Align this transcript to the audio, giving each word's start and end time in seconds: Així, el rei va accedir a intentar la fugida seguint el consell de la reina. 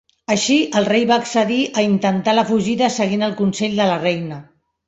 Així, 0.35 0.55
el 0.79 0.87
rei 0.89 1.05
va 1.11 1.17
accedir 1.23 1.59
a 1.81 1.85
intentar 1.89 2.35
la 2.39 2.47
fugida 2.53 2.91
seguint 2.99 3.29
el 3.29 3.39
consell 3.43 3.81
de 3.83 3.91
la 3.93 4.03
reina. 4.09 4.43